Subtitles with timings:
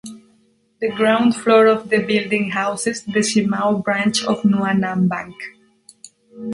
[0.79, 5.35] The ground floor of the building houses the Shimao branch of Hua Nan Bank.